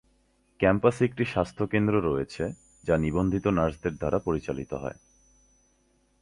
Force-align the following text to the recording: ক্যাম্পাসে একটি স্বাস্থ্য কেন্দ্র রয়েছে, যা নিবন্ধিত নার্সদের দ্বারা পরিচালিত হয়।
ক্যাম্পাসে 0.59 1.01
একটি 1.05 1.23
স্বাস্থ্য 1.25 1.63
কেন্দ্র 1.67 1.93
রয়েছে, 2.01 2.43
যা 2.83 2.95
নিবন্ধিত 2.97 3.45
নার্সদের 3.47 3.93
দ্বারা 3.95 4.19
পরিচালিত 4.19 4.71
হয়। 4.73 4.97